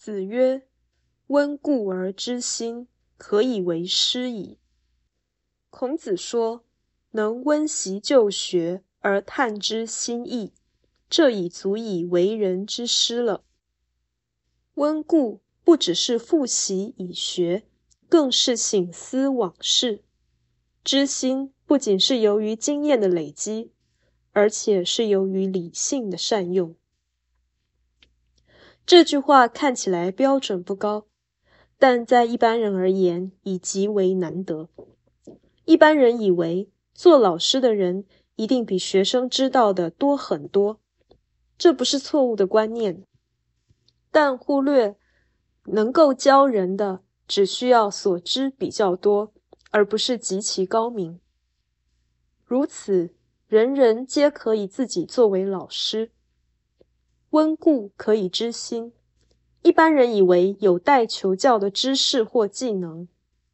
[0.00, 0.66] 子曰
[1.28, 4.56] ：“温故而知新，可以为师矣。”
[5.68, 6.64] 孔子说
[7.12, 10.54] ：“能温习旧学而探知新意，
[11.10, 13.44] 这已足以为人之师了。”
[14.76, 17.64] 温故不只是复习以学，
[18.08, 20.02] 更是醒思往事；
[20.82, 23.74] 知新不仅是由于经验的累积，
[24.32, 26.74] 而且是由于理性的善用。
[28.90, 31.06] 这句话看起来标准不高，
[31.78, 34.68] 但在一般人而言已极为难得。
[35.64, 40.80] 一般人以为做老师的人一定比学生知道的多很多，
[41.56, 43.04] 这不是错误的观念，
[44.10, 44.96] 但忽略
[45.66, 49.32] 能够教人的只需要所知比较多，
[49.70, 51.20] 而不是极其高明。
[52.44, 53.14] 如此，
[53.46, 56.10] 人人皆可以自己作为老师。
[57.30, 58.92] 温故可以知新，
[59.62, 63.06] 一般人以为有待求教的知识或技能，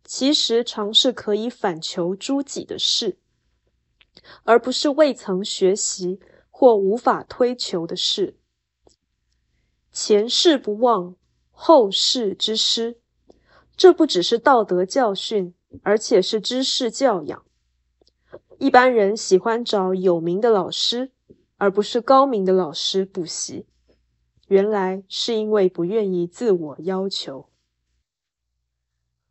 [0.02, 3.18] 其实常是可以反求诸己的事，
[4.44, 6.18] 而不是未曾学习
[6.50, 8.38] 或无法推求的事。
[9.92, 11.14] 前世不忘，
[11.50, 12.98] 后世之师，
[13.76, 17.44] 这不只是道德教训，而且是知识教养。
[18.58, 21.12] 一般人喜欢找有名的老师。
[21.58, 23.66] 而不是高明的老师补习，
[24.48, 27.48] 原来是因为不愿意自我要求。